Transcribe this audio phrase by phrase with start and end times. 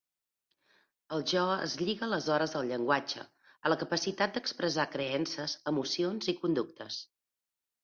[1.17, 3.27] El jo es lliga aleshores al llenguatge,
[3.69, 7.01] a la capacitat d'expressar creences, emocions i conductes.